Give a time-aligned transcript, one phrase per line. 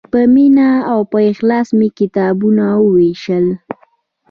[0.11, 1.01] په مینه او
[1.31, 3.45] اخلاص مې کتابونه ووېشل.